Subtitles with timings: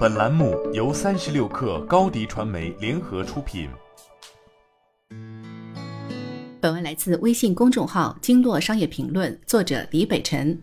[0.00, 3.68] 本栏目由三十六氪高低传媒联合出品。
[6.58, 10.58] 本文来自微信公众号“经络商业评论”，作者李北辰。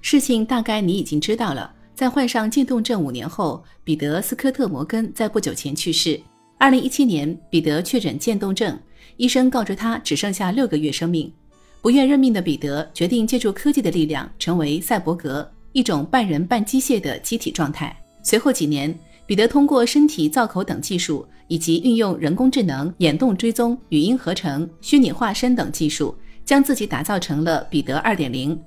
[0.00, 6.20] 事情大概你已经知道了，在患上渐冻症五年后，彼得·斯科特·摩根在不久前去世。
[6.58, 8.76] 二零一七年，彼得确诊渐冻症，
[9.16, 11.32] 医生告知他只剩下六个月生命。
[11.80, 17.96] 不愿认命的彼得决定借助科技的力量，成为赛博格，一种半人半机械的机体状态。
[18.22, 26.14] 随后几年，彼得通过身体造口等技术，以及运用人工智能、眼动追踪、语音合成、虚拟化身等技术，
[26.44, 28.58] 将自己打造成了彼得二点零。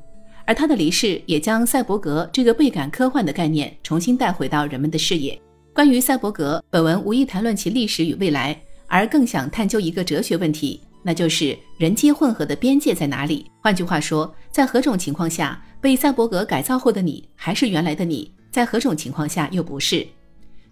[0.46, 5.40] 而他的离世，也将赛博格这个倍感科幻的概念重新带回到人们的视野。
[5.74, 8.56] 关于赛博格，本文无意谈论其历史与未来，
[8.88, 10.80] 而更想探究一个哲学问题。
[11.02, 13.46] 那就是人机混合的边界在哪里？
[13.62, 18.32] 换句话说，在何种情况下被赛博格改造后的你还是原来的你？
[18.56, 20.08] 在何种情况下又不是？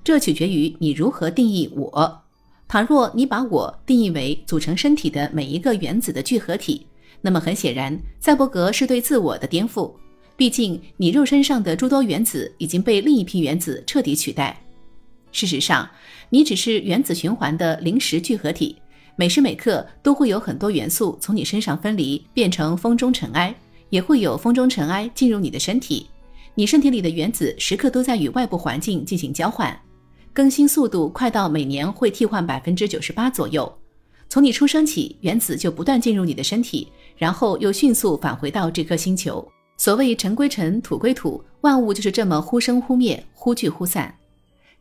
[0.05, 2.23] 这取决于你如何定义我。
[2.65, 6.87] 倘若你把我定义为组成身体的每一个原子的聚合体，
[7.19, 9.91] 那么很显然，赛博格是对自我的颠覆。
[10.37, 14.57] 毕竟，你肉身上的诸多原子已经被另一批原子彻底取代。
[15.33, 15.85] 事实上，
[16.29, 18.77] 你只是原子循环的临时聚合体。
[19.17, 23.53] 每时每刻都会有很多元素从你身上分离，变成风中尘埃，
[23.89, 26.07] 也会有风中尘埃进入你的身体。
[26.55, 29.75] 你身体里的原子时刻都在与外部环境进行交换，
[30.31, 33.71] 更新速度快到每年会替换百分之九十八左右。
[34.29, 36.87] 从你出生起，原子就不断进入你的身体，
[37.17, 39.47] 然后又迅速返回到这颗星球。
[39.77, 44.13] 所谓尘归尘，土归土，万物就是这么忽生忽灭，忽聚忽散。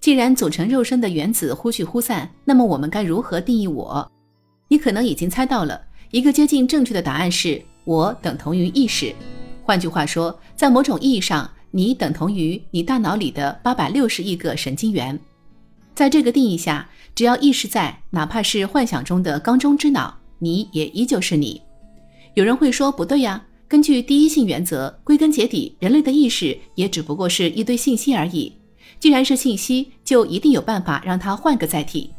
[0.00, 4.10] 既然组成肉身的原子忽聚忽散，那么我们该如何定义我？
[4.68, 9.14] 你可能已经猜到了，一个接近正确的答案是我等同于意识。
[9.62, 15.18] 换句话说，在某种意义上，你等同于你大脑里的八百六十亿个神经元。
[15.94, 21.60] 在这个定义下，只要意识在，哪怕是幻想中的缸中之脑，你也依旧是你。
[22.34, 28.52] 有人会说不对呀，根据第一性原则，归根结底，人类的意识也只不过是一堆信息而已。
[29.00, 32.12] 既然是信息，就一定有办法让它换个载体。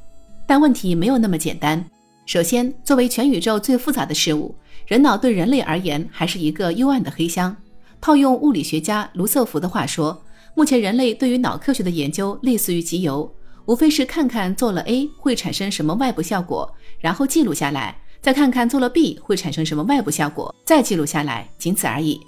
[0.47, 1.83] 但问题没有那么简单。
[2.25, 4.53] 首先，作为全宇宙最复杂的事物，
[4.87, 7.55] 人脑对人类而言还是一个幽暗的黑箱。
[8.03, 10.21] 套用物理学家卢瑟福的话说，
[10.55, 13.33] 目前人类对于脑科学的研究类似于集邮，
[13.65, 16.69] 无非是看看做了 A 会产生什么外部效果，
[16.99, 22.19] 然后记录下来，再看看做了 B 会产生什么外部效果，再记录下来，仅此而已。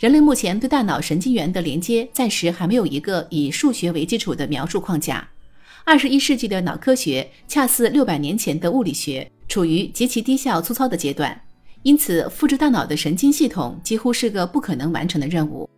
[0.00, 5.28] 人类目前对大脑神经元的连接暂时还没有一个以数学为基础的描述框架。
[5.84, 9.30] 二十一世纪的脑科学恰似六百年前的物理学。
[9.46, 11.40] 处于极其低效粗糙的阶段，
[11.82, 15.68] 因此复制大脑的神经系统几乎是个不可能完成的任务。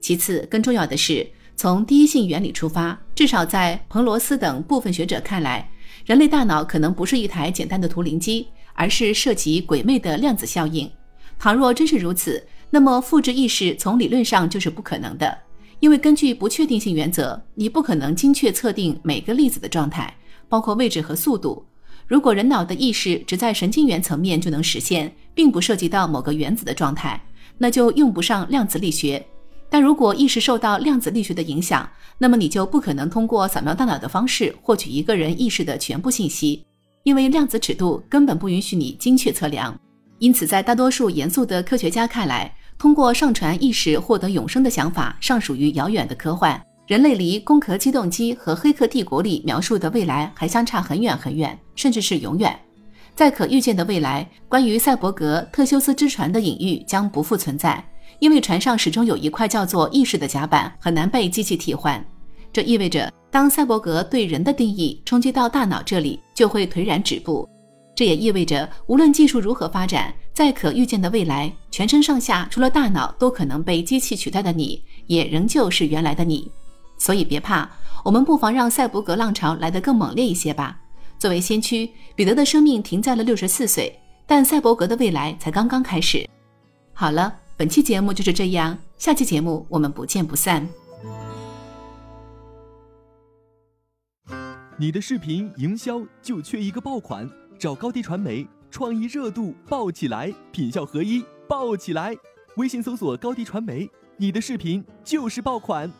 [0.00, 5.70] 其次，更重要的是，从第一性原理出发，至少在彭罗斯等部分学者看来，
[6.04, 10.90] 人类大脑可能不是一台简单的图灵机，而是涉及鬼魅的量子效应。
[11.38, 15.36] 倘若真是如此，那么复制意识从理论上就是不可能的，
[15.80, 20.14] 因为根据不确定性原则，你不可能精确测定每个粒子的状态，
[20.50, 21.64] 包括位置和速度。
[22.10, 27.22] 如果人脑的意识只在神经元层面就能实现，并不涉及到某个原子的状态，
[27.56, 29.24] 那就用不上量子力学。
[29.68, 31.88] 但如果意识受到量子力学的影响，
[32.18, 36.64] 那么你就不可能通过扫描大脑的方式获取一个人意识的全部信息，
[37.04, 39.72] 因为量子尺度根本不允许你精确测量。
[40.18, 46.60] 因此，在大多数严肃的科学家看来，通过上传意识获得永生的想法尚属于遥远的科幻。
[46.90, 52.58] 人类离《攻壳机动机》和《黑客帝国》里描述的未来还相差很远很远，甚至是永远。
[53.14, 57.80] 在可预见的未来，关于赛博格特修斯之船的隐喻将不复存在，
[58.18, 62.04] 因为船上始终有一块叫做意识的甲板，很难被机器替换。
[62.52, 67.48] 这意味着，当赛博格对人的定义冲击到大脑这里，就会颓然止步。
[67.94, 76.50] 这也意味着，无论技术如何发展，在可预见的未来，全身上下除了大脑都可能被机器取代的你，也仍旧是原来的你。
[77.00, 77.66] 所以别怕，
[78.04, 80.78] 我们不妨让赛博格浪潮来得更猛烈一些吧。
[81.18, 86.28] 作为先驱，彼得的生命停在了六十四岁，但赛博格的未来才刚刚开始。
[86.92, 90.68] 好了，本期节目就是这样，下期节目我们不见不散。
[94.76, 102.14] 你的视频营销就缺一个爆款，找高低传媒，创意热度爆起来，品效合一爆起来。
[102.56, 105.90] 微信搜索高低传媒，你的视频就是爆款。